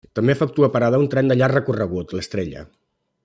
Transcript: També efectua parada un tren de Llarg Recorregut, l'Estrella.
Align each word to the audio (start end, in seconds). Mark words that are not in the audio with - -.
També 0.17 0.33
efectua 0.35 0.69
parada 0.75 1.01
un 1.03 1.11
tren 1.13 1.29
de 1.31 1.37
Llarg 1.41 1.55
Recorregut, 1.59 2.17
l'Estrella. 2.21 2.65